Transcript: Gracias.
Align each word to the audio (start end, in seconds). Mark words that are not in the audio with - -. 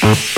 Gracias. 0.00 0.37